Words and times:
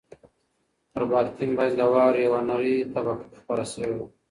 پر 0.91 1.03
بالکن 1.11 1.49
باندې 1.57 1.75
د 1.79 1.81
واورې 1.93 2.21
یوه 2.27 2.39
نری 2.49 2.75
طبقه 2.93 3.25
خپره 3.41 3.63
شوې 3.73 3.93
وه. 3.97 4.05